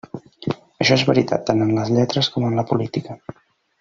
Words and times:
Això 0.85 0.95
és 0.95 1.03
veritat 1.09 1.45
tant 1.49 1.61
en 1.67 1.75
les 1.75 1.93
lletres 1.99 2.31
com 2.37 2.49
en 2.49 2.59
la 2.61 2.65
política. 2.73 3.19